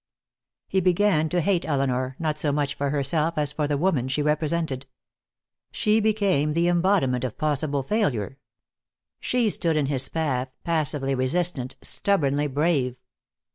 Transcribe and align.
He 0.67 0.81
began 0.81 1.29
to 1.29 1.41
hate 1.41 1.63
Elinor, 1.63 2.15
not 2.17 2.39
so 2.39 2.51
much 2.51 2.73
for 2.73 2.89
herself, 2.89 3.37
as 3.37 3.51
for 3.51 3.67
the 3.67 3.77
women 3.77 4.07
she 4.07 4.23
represented. 4.23 4.87
She 5.71 5.99
became 5.99 6.53
the 6.53 6.67
embodiment 6.67 7.23
of 7.23 7.37
possible 7.37 7.83
failure. 7.83 8.39
She 9.19 9.51
stood 9.51 9.77
in 9.77 9.85
his 9.85 10.09
path, 10.09 10.49
passively 10.63 11.13
resistant, 11.13 11.75
stubbornly 11.83 12.47
brave. 12.47 12.95